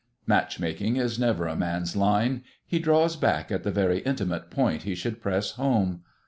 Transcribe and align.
Matchmaking 0.25 0.95
is 0.95 1.19
never 1.19 1.45
a 1.47 1.55
man's 1.55 1.95
line; 1.95 2.43
he 2.65 2.79
draws 2.79 3.15
back 3.15 3.51
at 3.51 3.61
the 3.61 3.69
very 3.69 3.99
intimate 3.99 4.49
point 4.49 4.81
he 4.81 4.95
should 4.95 5.21
press 5.21 5.51
home. 5.51 6.01